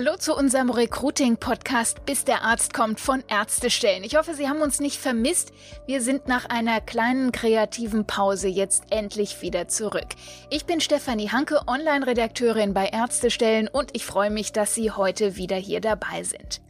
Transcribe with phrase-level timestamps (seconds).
[0.00, 4.04] Hallo zu unserem Recruiting-Podcast, bis der Arzt kommt von Ärztestellen.
[4.04, 5.52] Ich hoffe, Sie haben uns nicht vermisst.
[5.86, 10.06] Wir sind nach einer kleinen kreativen Pause jetzt endlich wieder zurück.
[10.50, 15.56] Ich bin Stefanie Hanke, Online-Redakteurin bei Ärztestellen und ich freue mich, dass Sie heute wieder
[15.56, 16.60] hier dabei sind.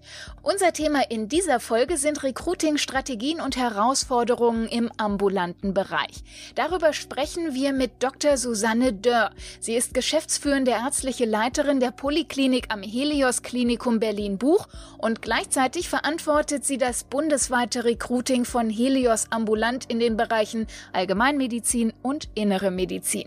[0.43, 6.23] Unser Thema in dieser Folge sind Recruiting-Strategien und Herausforderungen im ambulanten Bereich.
[6.55, 8.37] Darüber sprechen wir mit Dr.
[8.37, 9.31] Susanne Dörr.
[9.61, 12.83] Sie ist geschäftsführende ärztliche Leiterin der Poliklinik am
[13.19, 20.17] Helios Klinikum Berlin-Buch und gleichzeitig verantwortet sie das bundesweite Recruiting von Helios ambulant in den
[20.17, 23.27] Bereichen Allgemeinmedizin und Innere Medizin.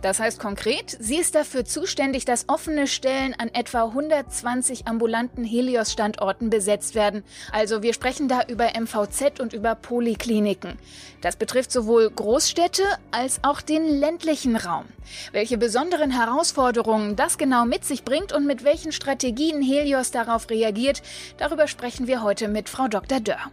[0.00, 6.50] Das heißt konkret, sie ist dafür zuständig, dass offene Stellen an etwa 120 ambulanten Helios-Standorten
[6.50, 7.24] besetzt werden.
[7.52, 10.78] Also wir sprechen da über MVZ und über Polikliniken.
[11.20, 14.84] Das betrifft sowohl Großstädte als auch den ländlichen Raum.
[15.32, 21.02] Welche besonderen Herausforderungen das genau mit sich bringt und mit welchen Strategien Helios darauf reagiert,
[21.38, 23.20] darüber sprechen wir heute mit Frau Dr.
[23.20, 23.50] Dörr.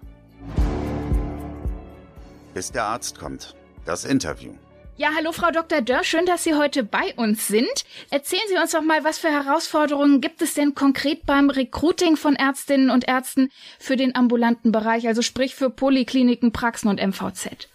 [2.53, 3.55] Bis der Arzt kommt.
[3.85, 4.53] Das Interview.
[4.99, 5.79] Ja, hallo Frau Dr.
[5.79, 7.85] Dörr, schön, dass Sie heute bei uns sind.
[8.09, 12.35] Erzählen Sie uns doch mal, was für Herausforderungen gibt es denn konkret beim Recruiting von
[12.35, 17.69] Ärztinnen und Ärzten für den ambulanten Bereich, also sprich für Polikliniken, Praxen und MVZ?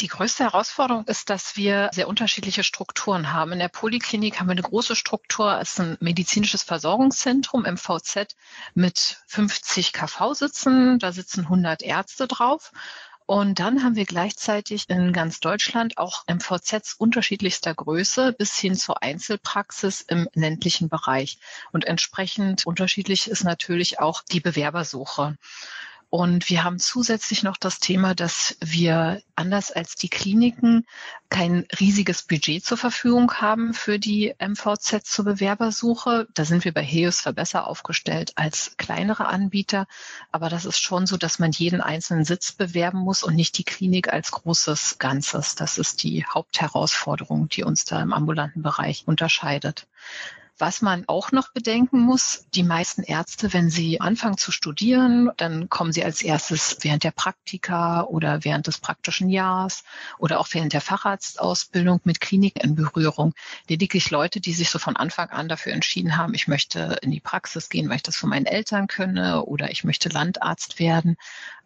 [0.00, 3.52] Die größte Herausforderung ist, dass wir sehr unterschiedliche Strukturen haben.
[3.52, 5.58] In der Poliklinik haben wir eine große Struktur.
[5.60, 8.34] Es ist ein medizinisches Versorgungszentrum, MVZ,
[8.72, 10.98] mit 50 KV-Sitzen.
[11.00, 12.72] Da sitzen 100 Ärzte drauf.
[13.30, 19.04] Und dann haben wir gleichzeitig in ganz Deutschland auch MVZs unterschiedlichster Größe bis hin zur
[19.04, 21.38] Einzelpraxis im ländlichen Bereich.
[21.70, 25.36] Und entsprechend unterschiedlich ist natürlich auch die Bewerbersuche.
[26.10, 30.84] Und wir haben zusätzlich noch das Thema, dass wir anders als die Kliniken
[31.28, 36.26] kein riesiges Budget zur Verfügung haben für die MVZ zur Bewerbersuche.
[36.34, 39.86] Da sind wir bei Heus besser aufgestellt als kleinere Anbieter.
[40.32, 43.64] Aber das ist schon so, dass man jeden einzelnen Sitz bewerben muss und nicht die
[43.64, 45.54] Klinik als großes Ganzes.
[45.54, 49.86] Das ist die Hauptherausforderung, die uns da im ambulanten Bereich unterscheidet.
[50.60, 55.70] Was man auch noch bedenken muss, die meisten Ärzte, wenn sie anfangen zu studieren, dann
[55.70, 59.84] kommen sie als erstes während der Praktika oder während des praktischen Jahres
[60.18, 63.32] oder auch während der Facharztausbildung mit Kliniken in Berührung.
[63.70, 67.20] Lediglich Leute, die sich so von Anfang an dafür entschieden haben, ich möchte in die
[67.20, 71.16] Praxis gehen, weil ich das von meinen Eltern könne oder ich möchte Landarzt werden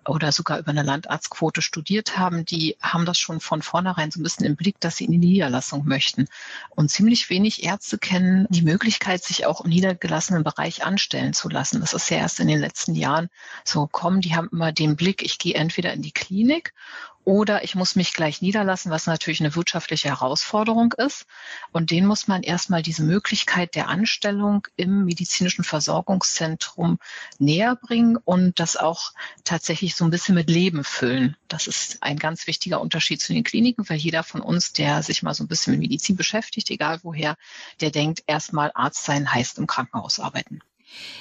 [0.06, 4.22] oder sogar über eine Landarztquote studiert haben, die haben das schon von vornherein so ein
[4.22, 6.26] bisschen im Blick, dass sie in die Niederlassung möchten.
[6.70, 11.80] Und ziemlich wenig Ärzte kennen die Möglichkeit, sich auch im niedergelassenen Bereich anstellen zu lassen.
[11.80, 13.28] Das ist ja erst in den letzten Jahren
[13.64, 14.20] so gekommen.
[14.20, 16.72] Die haben immer den Blick, ich gehe entweder in die Klinik
[17.24, 21.26] oder ich muss mich gleich niederlassen, was natürlich eine wirtschaftliche Herausforderung ist.
[21.72, 26.98] Und denen muss man erstmal diese Möglichkeit der Anstellung im medizinischen Versorgungszentrum
[27.38, 29.12] näher bringen und das auch
[29.44, 31.36] tatsächlich so ein bisschen mit Leben füllen.
[31.48, 35.22] Das ist ein ganz wichtiger Unterschied zu den Kliniken, weil jeder von uns, der sich
[35.22, 37.36] mal so ein bisschen mit Medizin beschäftigt, egal woher,
[37.80, 40.60] der denkt, erstmal Arzt sein heißt im Krankenhaus arbeiten.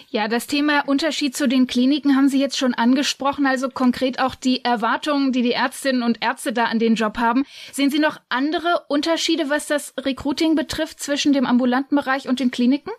[0.09, 4.35] Ja, das Thema Unterschied zu den Kliniken haben Sie jetzt schon angesprochen, also konkret auch
[4.35, 7.45] die Erwartungen, die die Ärztinnen und Ärzte da an den Job haben.
[7.71, 12.51] Sehen Sie noch andere Unterschiede, was das Recruiting betrifft zwischen dem ambulanten Bereich und den
[12.51, 12.91] Kliniken?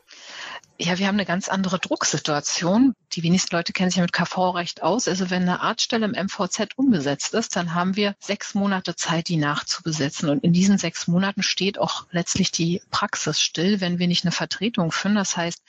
[0.76, 2.94] Ja, wir haben eine ganz andere Drucksituation.
[3.12, 5.06] Die wenigsten Leute kennen sich mit KV-Recht aus.
[5.06, 9.36] Also wenn eine Arztstelle im MVZ unbesetzt ist, dann haben wir sechs Monate Zeit, die
[9.36, 10.28] nachzubesetzen.
[10.28, 14.32] Und in diesen sechs Monaten steht auch letztlich die Praxis still, wenn wir nicht eine
[14.32, 15.18] Vertretung finden.
[15.18, 15.62] Das heißt,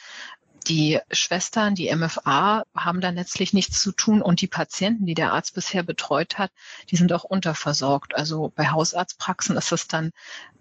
[0.68, 5.34] die Schwestern, die MFA haben da letztlich nichts zu tun und die Patienten, die der
[5.34, 6.52] Arzt bisher betreut hat,
[6.90, 8.16] die sind auch unterversorgt.
[8.16, 10.12] Also bei Hausarztpraxen ist es dann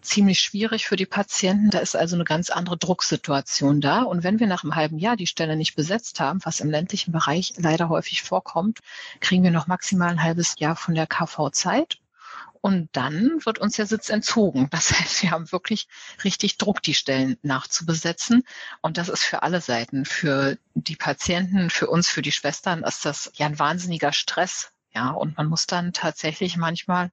[0.03, 1.71] ziemlich schwierig für die Patienten.
[1.71, 4.03] Da ist also eine ganz andere Drucksituation da.
[4.03, 7.13] Und wenn wir nach einem halben Jahr die Stelle nicht besetzt haben, was im ländlichen
[7.13, 8.81] Bereich leider häufig vorkommt,
[9.21, 11.99] kriegen wir noch maximal ein halbes Jahr von der KV Zeit
[12.61, 14.69] und dann wird uns der Sitz entzogen.
[14.75, 15.87] Das heißt, wir haben wirklich
[16.25, 18.43] richtig Druck, die Stellen nachzubesetzen.
[18.81, 23.05] Und das ist für alle Seiten, für die Patienten, für uns, für die Schwestern, ist
[23.05, 27.11] das ja ein wahnsinniger Stress, Ja, und man muss dann tatsächlich manchmal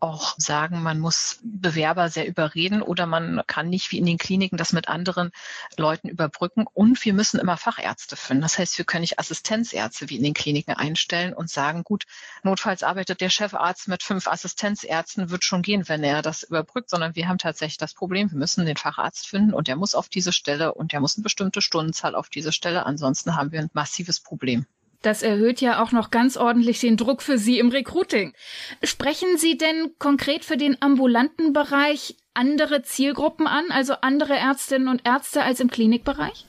[0.00, 4.56] auch sagen, man muss Bewerber sehr überreden oder man kann nicht wie in den Kliniken
[4.56, 5.30] das mit anderen
[5.76, 6.66] Leuten überbrücken.
[6.72, 8.42] Und wir müssen immer Fachärzte finden.
[8.42, 12.04] Das heißt, wir können nicht Assistenzärzte wie in den Kliniken einstellen und sagen, gut,
[12.44, 17.14] notfalls arbeitet der Chefarzt mit fünf Assistenzärzten, wird schon gehen, wenn er das überbrückt, sondern
[17.14, 20.32] wir haben tatsächlich das Problem, wir müssen den Facharzt finden und der muss auf diese
[20.32, 22.86] Stelle und der muss eine bestimmte Stundenzahl auf diese Stelle.
[22.86, 24.64] Ansonsten haben wir ein massives Problem.
[25.02, 28.34] Das erhöht ja auch noch ganz ordentlich den Druck für Sie im Recruiting.
[28.82, 35.06] Sprechen Sie denn konkret für den ambulanten Bereich andere Zielgruppen an, also andere Ärztinnen und
[35.06, 36.46] Ärzte als im Klinikbereich?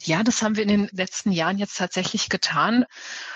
[0.00, 2.84] Ja, das haben wir in den letzten Jahren jetzt tatsächlich getan.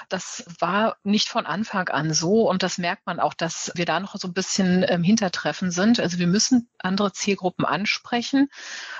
[0.08, 3.98] Das war nicht von Anfang an so und das merkt man auch, dass wir da
[3.98, 5.98] noch so ein bisschen im Hintertreffen sind.
[5.98, 8.48] Also wir müssen andere Zielgruppen ansprechen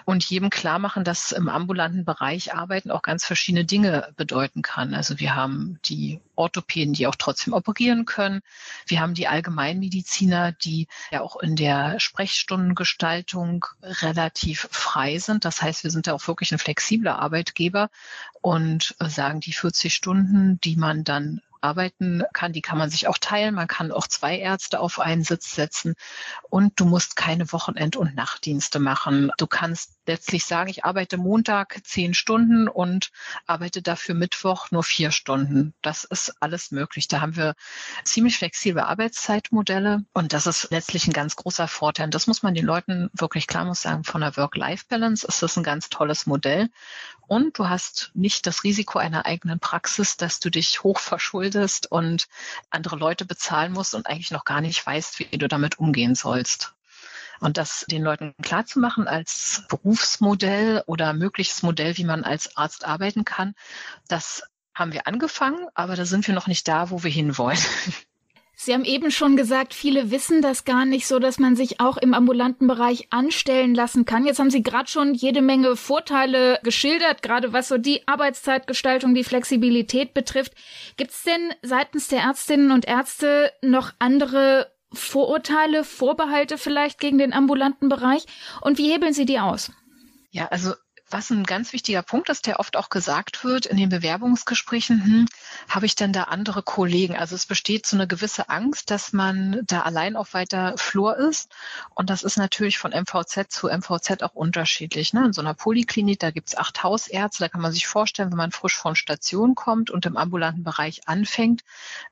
[0.04, 4.94] und jedem klar machen, dass im ambulanten Bereich Arbeiten auch ganz verschiedene Dinge bedeuten kann.
[4.94, 8.40] Also wir haben die Orthopäden, die auch trotzdem operieren können.
[8.86, 15.44] Wir haben die Allgemeinmediziner, die ja auch in der Sprechstundengestaltung relativ frei sind.
[15.44, 17.20] Das heißt, wir sind da auch wirklich ein flexibler
[17.52, 17.90] Arbeitgeber
[18.40, 23.18] und sagen, die 40 Stunden, die man dann arbeiten kann, die kann man sich auch
[23.18, 23.54] teilen.
[23.54, 25.94] Man kann auch zwei Ärzte auf einen Sitz setzen
[26.50, 29.30] und du musst keine Wochenend- und Nachtdienste machen.
[29.38, 33.10] Du kannst letztlich sagen, ich arbeite Montag zehn Stunden und
[33.46, 35.74] arbeite dafür Mittwoch nur vier Stunden.
[35.82, 37.08] Das ist alles möglich.
[37.08, 37.54] Da haben wir
[38.04, 42.08] ziemlich flexible Arbeitszeitmodelle und das ist letztlich ein ganz großer Vorteil.
[42.10, 45.62] das muss man den Leuten wirklich klar muss sagen, von der Work-Life-Balance ist das ein
[45.62, 46.68] ganz tolles Modell.
[47.26, 52.28] Und du hast nicht das Risiko einer eigenen Praxis, dass du dich hoch verschuldest und
[52.70, 56.74] andere Leute bezahlen musst und eigentlich noch gar nicht weißt, wie du damit umgehen sollst.
[57.42, 63.24] Und das den Leuten klarzumachen als Berufsmodell oder mögliches Modell, wie man als Arzt arbeiten
[63.24, 63.54] kann,
[64.08, 64.44] das
[64.74, 67.58] haben wir angefangen, aber da sind wir noch nicht da, wo wir hinwollen.
[68.54, 71.96] Sie haben eben schon gesagt, viele wissen das gar nicht so, dass man sich auch
[71.96, 74.24] im ambulanten Bereich anstellen lassen kann.
[74.24, 79.24] Jetzt haben Sie gerade schon jede Menge Vorteile geschildert, gerade was so die Arbeitszeitgestaltung, die
[79.24, 80.52] Flexibilität betrifft.
[80.96, 87.32] Gibt es denn seitens der Ärztinnen und Ärzte noch andere Vorurteile, Vorbehalte vielleicht gegen den
[87.32, 88.26] ambulanten Bereich?
[88.60, 89.70] Und wie hebeln Sie die aus?
[90.30, 90.74] Ja, also
[91.10, 95.28] was ein ganz wichtiger Punkt ist, der oft auch gesagt wird in den Bewerbungsgesprächen, hm,
[95.68, 97.16] habe ich denn da andere Kollegen?
[97.16, 101.50] Also es besteht so eine gewisse Angst, dass man da allein auf weiter Flur ist.
[101.94, 105.12] Und das ist natürlich von MVZ zu MVZ auch unterschiedlich.
[105.12, 105.26] Ne?
[105.26, 108.38] In so einer Poliklinik, da gibt es acht Hausärzte, da kann man sich vorstellen, wenn
[108.38, 111.62] man frisch von Station kommt und im ambulanten Bereich anfängt,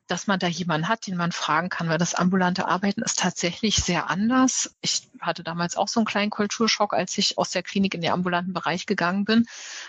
[0.07, 3.77] dass man da jemanden hat, den man fragen kann, weil das ambulante Arbeiten ist tatsächlich
[3.77, 4.75] sehr anders.
[4.81, 8.13] Ich hatte damals auch so einen kleinen Kulturschock, als ich aus der Klinik in den
[8.13, 9.47] ambulanten Bereich gegangen bin.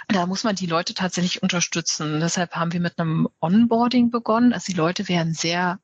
[0.08, 2.20] Da muss man die Leute tatsächlich unterstützen.
[2.20, 4.54] Deshalb haben wir mit einem Onboarding begonnen.
[4.54, 5.80] Also die Leute werden sehr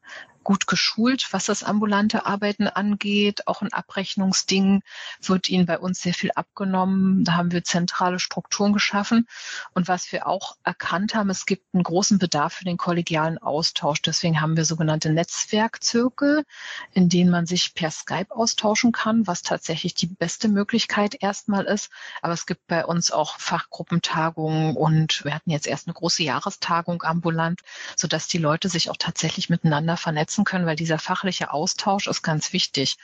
[0.47, 3.47] gut geschult, was das ambulante Arbeiten angeht.
[3.47, 4.81] Auch ein Abrechnungsding
[5.21, 7.25] wird ihnen bei uns sehr viel abgenommen.
[7.25, 9.27] Da haben wir zentrale Strukturen geschaffen.
[9.73, 14.01] Und was wir auch erkannt haben, es gibt einen großen Bedarf für den kollegialen Austausch.
[14.01, 16.45] Deswegen haben wir sogenannte Netzwerkzirkel,
[16.93, 21.89] in denen man sich per Skype austauschen kann, was tatsächlich die beste Möglichkeit erstmal ist.
[22.21, 27.03] Aber es gibt bei uns auch Fachgruppentagungen und wir hatten jetzt erst eine große Jahrestagung
[27.03, 27.63] ambulant,
[27.97, 32.21] sodass die Leute sich auch tatsächlich miteinander vernetzen nutzen können, weil dieser fachliche Austausch ist
[32.21, 32.97] ganz wichtig.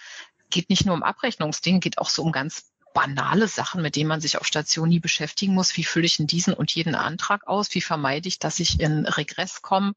[0.49, 4.21] Geht nicht nur um Abrechnungsdinge, geht auch so um ganz banale Sachen, mit denen man
[4.21, 5.75] sich auf Station nie beschäftigen muss.
[5.75, 7.73] Wie fülle ich in diesen und jeden Antrag aus?
[7.73, 9.93] Wie vermeide ich, dass ich in Regress komme?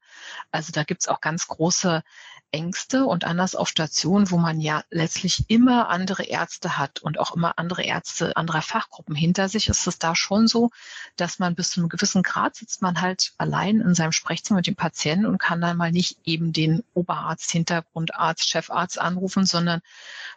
[0.49, 2.03] Also da gibt's auch ganz große
[2.51, 7.35] Ängste und anders auf Stationen, wo man ja letztlich immer andere Ärzte hat und auch
[7.35, 10.69] immer andere Ärzte anderer Fachgruppen hinter sich, ist es da schon so,
[11.17, 14.67] dass man bis zu einem gewissen Grad sitzt man halt allein in seinem Sprechzimmer mit
[14.67, 19.81] dem Patienten und kann dann mal nicht eben den Oberarzt, Hintergrundarzt, Chefarzt anrufen, sondern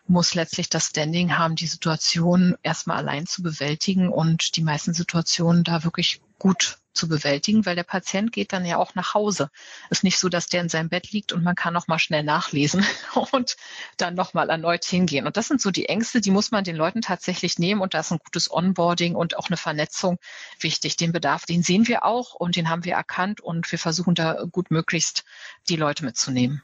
[0.06, 5.62] muss letztlich das Standing haben, die Situation erstmal allein zu bewältigen und die meisten Situationen
[5.62, 9.50] da wirklich gut zu bewältigen, weil der Patient geht dann ja auch nach Hause.
[9.90, 12.22] Ist nicht so, dass der in seinem Bett liegt und man kann noch mal schnell
[12.22, 12.84] nachlesen
[13.32, 13.56] und
[13.96, 15.26] dann noch mal erneut hingehen.
[15.26, 18.00] Und das sind so die Ängste, die muss man den Leuten tatsächlich nehmen und da
[18.00, 20.18] ist ein gutes Onboarding und auch eine Vernetzung
[20.58, 20.96] wichtig.
[20.96, 24.44] Den Bedarf, den sehen wir auch und den haben wir erkannt und wir versuchen da
[24.50, 25.24] gut möglichst
[25.68, 26.62] die Leute mitzunehmen.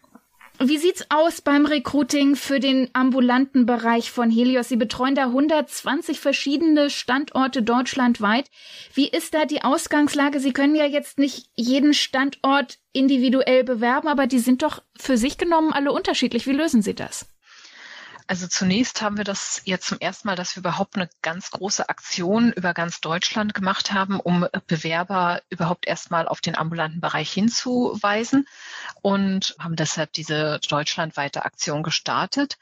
[0.58, 4.70] Wie sieht's aus beim Recruiting für den ambulanten Bereich von Helios?
[4.70, 8.50] Sie betreuen da 120 verschiedene Standorte deutschlandweit.
[8.94, 10.40] Wie ist da die Ausgangslage?
[10.40, 15.36] Sie können ja jetzt nicht jeden Standort individuell bewerben, aber die sind doch für sich
[15.36, 16.46] genommen alle unterschiedlich.
[16.46, 17.26] Wie lösen Sie das?
[18.28, 21.88] Also zunächst haben wir das jetzt zum ersten Mal, dass wir überhaupt eine ganz große
[21.88, 28.48] Aktion über ganz Deutschland gemacht haben, um Bewerber überhaupt erstmal auf den ambulanten Bereich hinzuweisen
[29.00, 32.58] und haben deshalb diese deutschlandweite Aktion gestartet.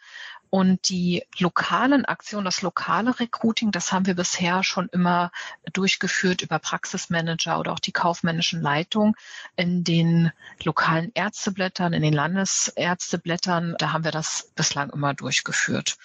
[0.55, 5.33] Und die lokalen Aktionen, das lokale Recruiting, das haben wir bisher schon immer
[5.73, 9.17] durchgeführt über Praxismanager oder auch die kaufmännischen Leitungen
[9.57, 10.31] in den
[10.63, 13.75] lokalen Ärzteblättern, in den Landesärzteblättern.
[13.79, 15.97] Da haben wir das bislang immer durchgeführt.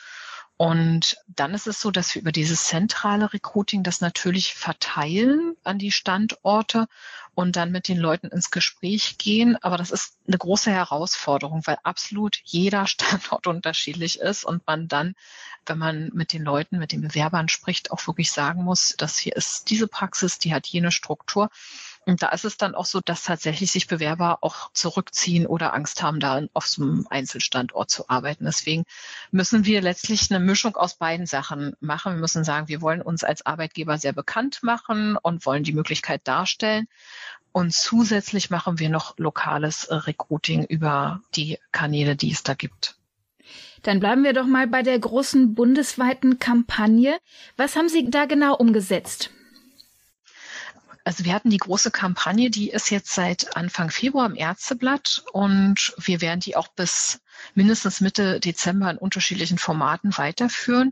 [0.61, 5.79] Und dann ist es so, dass wir über dieses zentrale Recruiting das natürlich verteilen an
[5.79, 6.89] die Standorte
[7.33, 9.55] und dann mit den Leuten ins Gespräch gehen.
[9.63, 15.15] Aber das ist eine große Herausforderung, weil absolut jeder Standort unterschiedlich ist und man dann,
[15.65, 19.37] wenn man mit den Leuten, mit den Bewerbern spricht, auch wirklich sagen muss, dass hier
[19.37, 21.49] ist diese Praxis, die hat jene Struktur.
[22.09, 26.01] Und da ist es dann auch so, dass tatsächlich sich Bewerber auch zurückziehen oder Angst
[26.01, 28.45] haben, da auf so einem Einzelstandort zu arbeiten.
[28.45, 28.85] Deswegen
[29.29, 32.13] müssen wir letztlich eine Mischung aus beiden Sachen machen.
[32.13, 36.27] Wir müssen sagen, wir wollen uns als Arbeitgeber sehr bekannt machen und wollen die Möglichkeit
[36.27, 36.87] darstellen.
[37.51, 42.95] Und zusätzlich machen wir noch lokales äh, Recruiting über die Kanäle, die es da gibt.
[43.83, 47.19] Dann bleiben wir doch mal bei der großen bundesweiten Kampagne.
[47.55, 49.29] Was haben Sie da genau umgesetzt?
[51.09, 55.91] Also wir hatten die große Kampagne, die ist jetzt seit Anfang Februar im Ärzteblatt und
[55.97, 57.19] wir werden die auch bis
[57.55, 60.91] mindestens Mitte Dezember in unterschiedlichen Formaten weiterführen.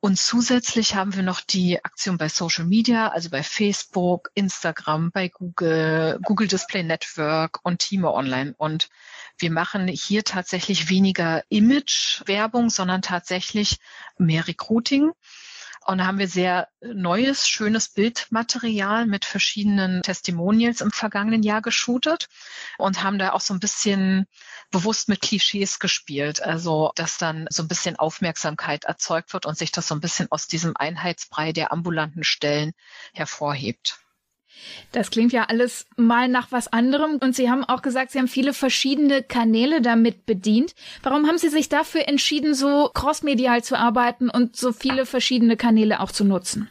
[0.00, 5.28] Und zusätzlich haben wir noch die Aktion bei Social Media, also bei Facebook, Instagram, bei
[5.28, 8.54] Google, Google Display Network und Team Online.
[8.58, 8.90] Und
[9.38, 13.78] wir machen hier tatsächlich weniger Image-Werbung, sondern tatsächlich
[14.18, 15.12] mehr Recruiting.
[15.90, 22.28] Und da haben wir sehr neues, schönes Bildmaterial mit verschiedenen Testimonials im vergangenen Jahr geshootet
[22.78, 24.26] und haben da auch so ein bisschen
[24.70, 26.40] bewusst mit Klischees gespielt.
[26.44, 30.30] Also, dass dann so ein bisschen Aufmerksamkeit erzeugt wird und sich das so ein bisschen
[30.30, 32.70] aus diesem Einheitsbrei der ambulanten Stellen
[33.12, 33.98] hervorhebt.
[34.92, 37.18] Das klingt ja alles mal nach was anderem.
[37.20, 40.74] Und Sie haben auch gesagt, Sie haben viele verschiedene Kanäle damit bedient.
[41.02, 46.00] Warum haben Sie sich dafür entschieden, so crossmedial zu arbeiten und so viele verschiedene Kanäle
[46.00, 46.68] auch zu nutzen?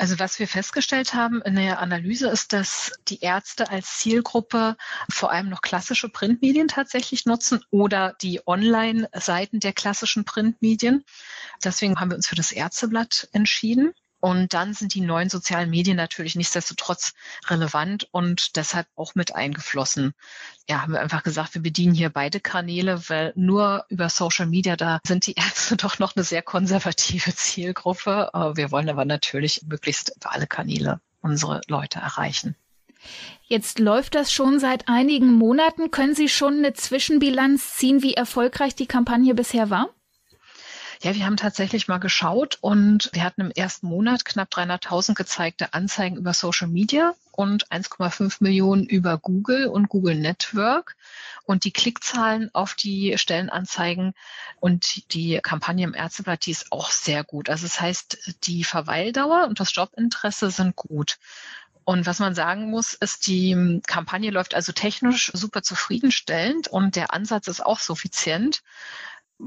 [0.00, 4.78] Also was wir festgestellt haben in der Analyse ist, dass die Ärzte als Zielgruppe
[5.12, 11.04] vor allem noch klassische Printmedien tatsächlich nutzen oder die Online-Seiten der klassischen Printmedien.
[11.62, 13.92] Deswegen haben wir uns für das Ärzteblatt entschieden.
[14.20, 17.14] Und dann sind die neuen sozialen Medien natürlich nichtsdestotrotz
[17.48, 20.12] relevant und deshalb auch mit eingeflossen.
[20.68, 24.76] Ja, haben wir einfach gesagt, wir bedienen hier beide Kanäle, weil nur über Social Media,
[24.76, 28.30] da sind die Ärzte doch noch eine sehr konservative Zielgruppe.
[28.54, 32.56] Wir wollen aber natürlich möglichst über alle Kanäle unsere Leute erreichen.
[33.42, 35.90] Jetzt läuft das schon seit einigen Monaten.
[35.90, 39.88] Können Sie schon eine Zwischenbilanz ziehen, wie erfolgreich die Kampagne bisher war?
[41.02, 45.72] Ja, wir haben tatsächlich mal geschaut und wir hatten im ersten Monat knapp 300.000 gezeigte
[45.72, 50.96] Anzeigen über Social Media und 1,5 Millionen über Google und Google Network.
[51.46, 54.12] Und die Klickzahlen auf die Stellenanzeigen
[54.60, 57.48] und die Kampagne im Ärzteblatt, die ist auch sehr gut.
[57.48, 61.16] Also das heißt, die Verweildauer und das Jobinteresse sind gut.
[61.84, 67.14] Und was man sagen muss, ist, die Kampagne läuft also technisch super zufriedenstellend und der
[67.14, 68.62] Ansatz ist auch suffizient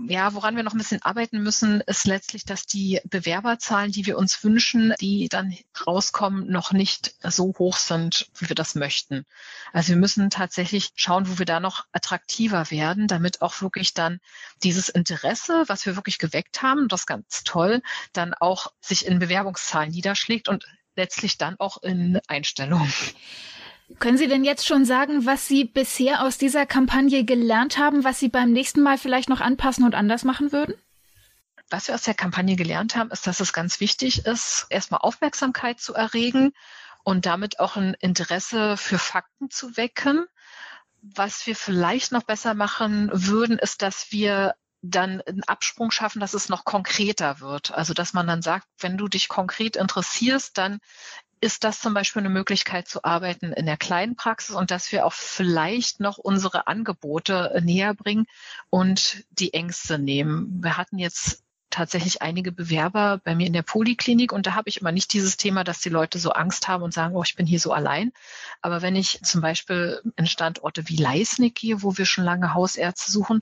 [0.07, 4.17] ja, woran wir noch ein bisschen arbeiten müssen, ist letztlich, dass die Bewerberzahlen, die wir
[4.17, 9.25] uns wünschen, die dann rauskommen, noch nicht so hoch sind, wie wir das möchten.
[9.71, 14.19] Also wir müssen tatsächlich schauen, wo wir da noch attraktiver werden, damit auch wirklich dann
[14.63, 17.81] dieses Interesse, was wir wirklich geweckt haben, das ganz toll,
[18.13, 22.91] dann auch sich in Bewerbungszahlen niederschlägt und letztlich dann auch in Einstellungen.
[23.99, 28.19] Können Sie denn jetzt schon sagen, was Sie bisher aus dieser Kampagne gelernt haben, was
[28.19, 30.75] Sie beim nächsten Mal vielleicht noch anpassen und anders machen würden?
[31.69, 35.79] Was wir aus der Kampagne gelernt haben, ist, dass es ganz wichtig ist, erstmal Aufmerksamkeit
[35.79, 36.53] zu erregen
[37.03, 40.25] und damit auch ein Interesse für Fakten zu wecken.
[41.01, 46.33] Was wir vielleicht noch besser machen würden, ist, dass wir dann einen Absprung schaffen, dass
[46.33, 47.71] es noch konkreter wird.
[47.71, 50.79] Also dass man dann sagt, wenn du dich konkret interessierst, dann
[51.43, 55.05] ist das zum Beispiel eine Möglichkeit zu arbeiten in der kleinen Praxis und dass wir
[55.05, 58.27] auch vielleicht noch unsere Angebote äh, näher bringen
[58.69, 60.63] und die Ängste nehmen.
[60.63, 64.79] Wir hatten jetzt tatsächlich einige Bewerber bei mir in der Poliklinik und da habe ich
[64.79, 67.45] immer nicht dieses Thema, dass die Leute so Angst haben und sagen, oh, ich bin
[67.45, 68.13] hier so allein.
[68.61, 73.11] Aber wenn ich zum Beispiel in Standorte wie Leisnig gehe, wo wir schon lange Hausärzte
[73.11, 73.41] suchen,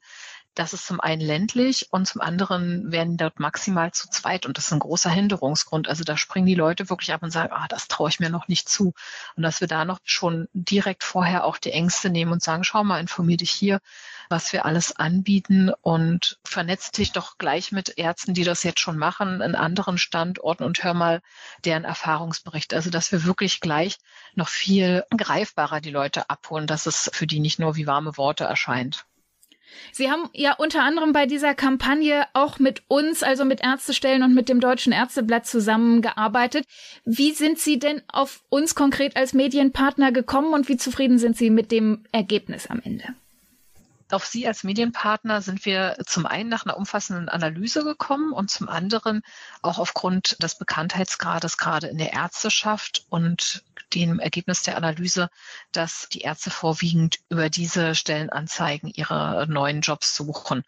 [0.54, 4.66] Das ist zum einen ländlich und zum anderen werden dort maximal zu zweit und das
[4.66, 5.88] ist ein großer Hinderungsgrund.
[5.88, 8.50] Also da springen die Leute wirklich ab und sagen, ah, das traue ich mir noch
[8.50, 8.94] nicht zu.
[9.38, 12.84] Und dass wir da noch schon direkt vorher auch die Ängste nehmen und sagen, schau
[12.84, 13.80] mal, informier dich hier,
[14.28, 18.98] was wir alles anbieten und vernetzt dich doch gleich mit Ärzten, die das jetzt schon
[18.98, 21.22] machen, in anderen Standorten und hör mal
[21.64, 22.76] deren Erfahrungsberichte.
[22.76, 24.00] Also dass wir wirklich gleich
[24.36, 28.44] noch viel greifbarer die Leute abholen, dass es für die nicht nur wie warme Worte
[28.44, 29.06] erscheint.
[29.92, 34.34] Sie haben ja unter anderem bei dieser Kampagne auch mit uns, also mit Ärztestellen und
[34.34, 36.66] mit dem Deutschen Ärzteblatt zusammengearbeitet.
[37.06, 41.50] Wie sind Sie denn auf uns konkret als Medienpartner gekommen und wie zufrieden sind Sie
[41.50, 43.16] mit dem Ergebnis am Ende?
[44.12, 48.68] Auf Sie als Medienpartner sind wir zum einen nach einer umfassenden Analyse gekommen und zum
[48.68, 49.22] anderen
[49.62, 53.64] auch aufgrund des Bekanntheitsgrades gerade in der Ärzteschaft und
[53.94, 55.30] dem Ergebnis der Analyse,
[55.72, 60.64] dass die Ärzte vorwiegend über diese Stellenanzeigen ihre neuen Jobs suchen.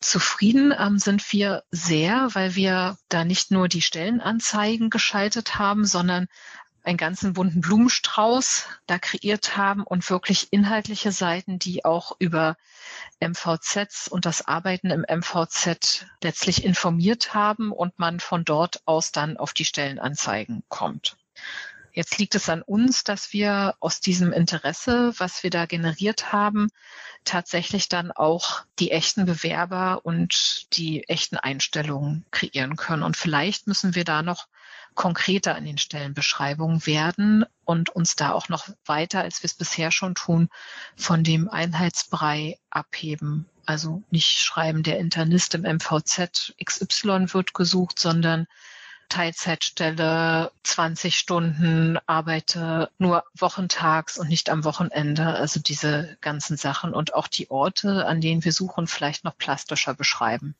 [0.00, 6.28] Zufrieden ähm, sind wir sehr, weil wir da nicht nur die Stellenanzeigen geschaltet haben, sondern
[6.88, 12.56] einen ganzen bunten Blumenstrauß da kreiert haben und wirklich inhaltliche Seiten, die auch über
[13.20, 19.36] MVZs und das Arbeiten im MVZ letztlich informiert haben und man von dort aus dann
[19.36, 21.16] auf die Stellenanzeigen kommt.
[21.92, 26.68] Jetzt liegt es an uns, dass wir aus diesem Interesse, was wir da generiert haben,
[27.24, 33.02] tatsächlich dann auch die echten Bewerber und die echten Einstellungen kreieren können.
[33.02, 34.46] Und vielleicht müssen wir da noch
[34.98, 39.92] konkreter in den Stellenbeschreibungen werden und uns da auch noch weiter, als wir es bisher
[39.92, 40.48] schon tun,
[40.96, 43.46] von dem Einheitsbrei abheben.
[43.64, 48.48] Also nicht schreiben, der Internist im MVZ XY wird gesucht, sondern
[49.08, 55.26] Teilzeitstelle, 20 Stunden, arbeite nur wochentags und nicht am Wochenende.
[55.26, 59.94] Also diese ganzen Sachen und auch die Orte, an denen wir suchen, vielleicht noch plastischer
[59.94, 60.56] beschreiben.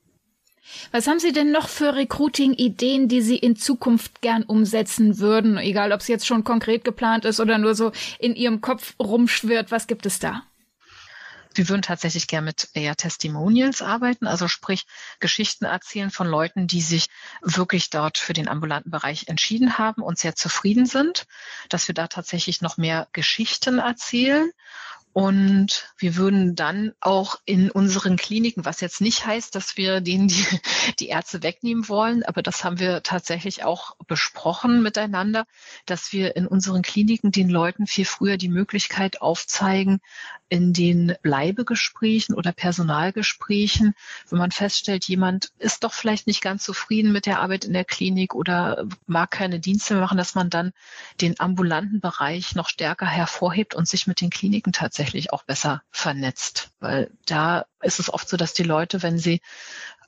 [0.92, 5.58] Was haben Sie denn noch für Recruiting-Ideen, die Sie in Zukunft gern umsetzen würden?
[5.58, 9.70] Egal, ob es jetzt schon konkret geplant ist oder nur so in Ihrem Kopf rumschwirrt.
[9.70, 10.42] Was gibt es da?
[11.54, 14.86] Wir würden tatsächlich gern mit eher Testimonials arbeiten, also sprich
[15.18, 17.08] Geschichten erzählen von Leuten, die sich
[17.42, 21.26] wirklich dort für den ambulanten Bereich entschieden haben und sehr zufrieden sind,
[21.68, 24.52] dass wir da tatsächlich noch mehr Geschichten erzählen
[25.18, 30.28] und wir würden dann auch in unseren Kliniken, was jetzt nicht heißt, dass wir denen
[30.28, 30.46] die,
[31.00, 35.44] die Ärzte wegnehmen wollen, aber das haben wir tatsächlich auch besprochen miteinander,
[35.86, 39.98] dass wir in unseren Kliniken den Leuten viel früher die Möglichkeit aufzeigen,
[40.50, 43.94] in den Bleibegesprächen oder Personalgesprächen,
[44.30, 47.84] wenn man feststellt, jemand ist doch vielleicht nicht ganz zufrieden mit der Arbeit in der
[47.84, 50.72] Klinik oder mag keine Dienste machen, dass man dann
[51.20, 56.70] den ambulanten Bereich noch stärker hervorhebt und sich mit den Kliniken tatsächlich auch besser vernetzt.
[56.80, 59.40] Weil da ist es oft so, dass die Leute, wenn sie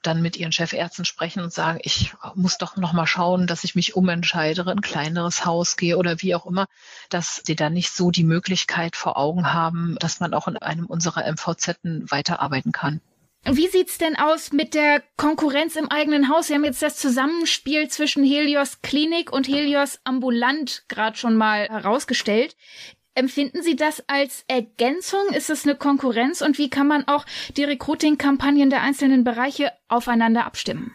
[0.02, 3.74] dann mit ihren Chefärzten sprechen und sagen, ich muss doch noch mal schauen, dass ich
[3.74, 6.66] mich umentscheide, in ein kleineres Haus gehe oder wie auch immer,
[7.10, 10.86] dass sie dann nicht so die Möglichkeit vor Augen haben, dass man auch in einem
[10.86, 13.00] unserer MVZ weiterarbeiten kann.
[13.44, 16.48] Wie sieht's denn aus mit der Konkurrenz im eigenen Haus?
[16.48, 22.54] Sie haben jetzt das Zusammenspiel zwischen Helios Klinik und Helios Ambulant gerade schon mal herausgestellt.
[23.14, 25.28] Empfinden Sie das als Ergänzung?
[25.30, 26.42] Ist es eine Konkurrenz?
[26.42, 30.94] Und wie kann man auch die Recruiting-Kampagnen der einzelnen Bereiche aufeinander abstimmen?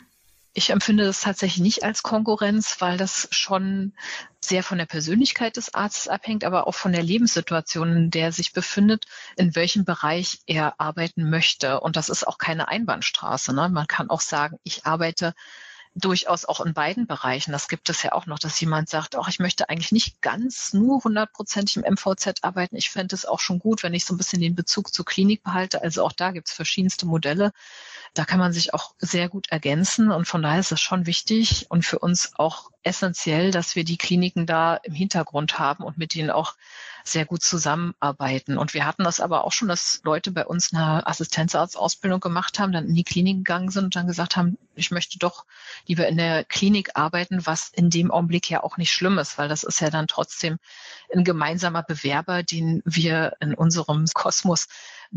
[0.57, 3.91] Ich empfinde das tatsächlich nicht als Konkurrenz, weil das schon
[4.39, 8.31] sehr von der Persönlichkeit des Arztes abhängt, aber auch von der Lebenssituation, in der er
[8.31, 11.81] sich befindet, in welchem Bereich er arbeiten möchte.
[11.81, 13.53] Und das ist auch keine Einbahnstraße.
[13.53, 13.67] Ne?
[13.67, 15.33] Man kann auch sagen, ich arbeite
[15.95, 17.53] durchaus auch in beiden Bereichen.
[17.53, 20.73] Das gibt es ja auch noch, dass jemand sagt, auch ich möchte eigentlich nicht ganz
[20.73, 22.75] nur hundertprozentig im MVZ arbeiten.
[22.75, 25.41] Ich fände es auch schon gut, wenn ich so ein bisschen den Bezug zur Klinik
[25.43, 25.81] behalte.
[25.81, 27.53] Also auch da gibt es verschiedenste Modelle.
[28.15, 31.67] Da kann man sich auch sehr gut ergänzen und von daher ist es schon wichtig
[31.69, 36.15] und für uns auch essentiell, dass wir die Kliniken da im Hintergrund haben und mit
[36.15, 36.55] denen auch
[37.03, 38.57] sehr gut zusammenarbeiten.
[38.57, 42.71] Und wir hatten das aber auch schon, dass Leute bei uns eine Assistenzarztausbildung gemacht haben,
[42.71, 45.45] dann in die Klinik gegangen sind und dann gesagt haben, ich möchte doch
[45.85, 49.49] lieber in der Klinik arbeiten, was in dem Augenblick ja auch nicht schlimm ist, weil
[49.49, 50.57] das ist ja dann trotzdem
[51.13, 54.67] ein gemeinsamer Bewerber, den wir in unserem Kosmos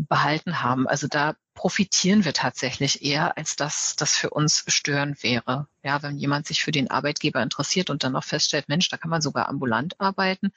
[0.07, 0.87] behalten haben.
[0.87, 5.67] Also da profitieren wir tatsächlich eher, als dass das für uns störend wäre.
[5.83, 9.09] Ja, wenn jemand sich für den Arbeitgeber interessiert und dann noch feststellt, Mensch, da kann
[9.09, 10.51] man sogar ambulant arbeiten,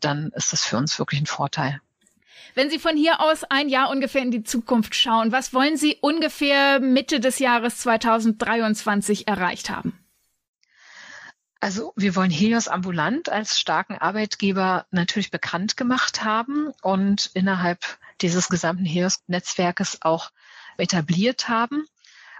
[0.00, 1.80] dann ist das für uns wirklich ein Vorteil.
[2.54, 5.98] Wenn Sie von hier aus ein Jahr ungefähr in die Zukunft schauen, was wollen Sie
[6.00, 9.98] ungefähr Mitte des Jahres 2023 erreicht haben?
[11.60, 18.48] Also wir wollen Helios Ambulant als starken Arbeitgeber natürlich bekannt gemacht haben und innerhalb dieses
[18.48, 20.30] gesamten Helios-Netzwerkes auch
[20.76, 21.84] etabliert haben.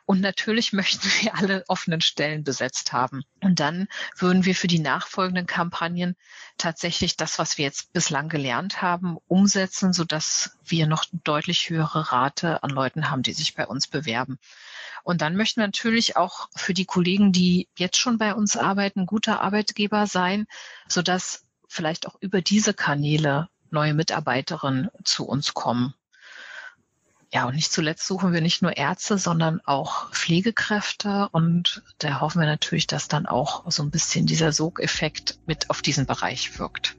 [0.08, 3.24] Und natürlich möchten wir alle offenen Stellen besetzt haben.
[3.42, 6.16] Und dann würden wir für die nachfolgenden Kampagnen
[6.56, 12.62] tatsächlich das, was wir jetzt bislang gelernt haben, umsetzen, sodass wir noch deutlich höhere Rate
[12.62, 14.38] an Leuten haben, die sich bei uns bewerben.
[15.04, 19.04] Und dann möchten wir natürlich auch für die Kollegen, die jetzt schon bei uns arbeiten,
[19.04, 20.46] guter Arbeitgeber sein,
[20.88, 25.92] sodass vielleicht auch über diese Kanäle neue Mitarbeiterinnen zu uns kommen.
[27.32, 31.28] Ja, und nicht zuletzt suchen wir nicht nur Ärzte, sondern auch Pflegekräfte.
[31.32, 35.82] Und da hoffen wir natürlich, dass dann auch so ein bisschen dieser Sogeffekt mit auf
[35.82, 36.96] diesen Bereich wirkt.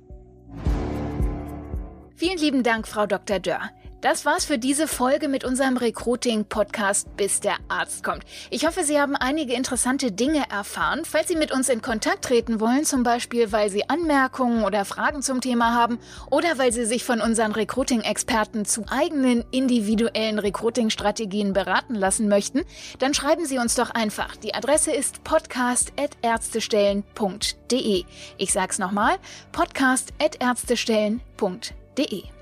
[2.15, 3.39] Vielen lieben Dank, Frau Dr.
[3.39, 3.71] Dörr.
[4.01, 8.23] Das war's für diese Folge mit unserem Recruiting-Podcast Bis der Arzt kommt.
[8.49, 11.01] Ich hoffe, Sie haben einige interessante Dinge erfahren.
[11.03, 15.21] Falls Sie mit uns in Kontakt treten wollen, zum Beispiel weil Sie Anmerkungen oder Fragen
[15.21, 15.99] zum Thema haben
[16.31, 22.61] oder weil Sie sich von unseren Recruiting-Experten zu eigenen individuellen Recruiting-Strategien beraten lassen möchten,
[22.99, 24.37] dann schreiben Sie uns doch einfach.
[24.37, 28.05] Die Adresse ist podcast.ärztestellen.de.
[28.37, 29.17] Ich sag's nochmal,
[29.51, 32.38] podcast.ärztestellen.de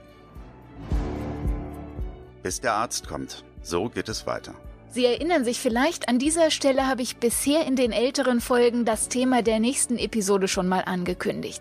[2.48, 3.44] bis der Arzt kommt.
[3.62, 4.54] So geht es weiter.
[4.90, 9.10] Sie erinnern sich vielleicht, an dieser Stelle habe ich bisher in den älteren Folgen das
[9.10, 11.60] Thema der nächsten Episode schon mal angekündigt.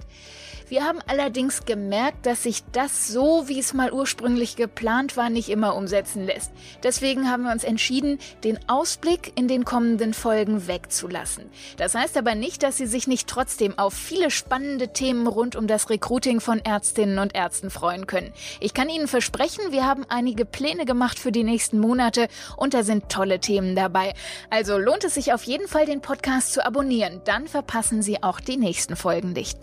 [0.69, 5.49] Wir haben allerdings gemerkt, dass sich das so, wie es mal ursprünglich geplant war, nicht
[5.49, 6.51] immer umsetzen lässt.
[6.83, 11.45] Deswegen haben wir uns entschieden, den Ausblick in den kommenden Folgen wegzulassen.
[11.77, 15.69] Das heißt aber nicht, dass Sie sich nicht trotzdem auf viele spannende Themen rund um
[15.69, 18.33] das Recruiting von Ärztinnen und Ärzten freuen können.
[18.59, 22.27] Ich kann Ihnen versprechen, wir haben einige Pläne gemacht für die nächsten Monate
[22.57, 24.15] und da sind tolle Themen dabei.
[24.51, 27.21] Also lohnt es sich auf jeden Fall, den Podcast zu abonnieren.
[27.25, 29.59] Dann verpassen Sie auch die nächsten Folgen nicht.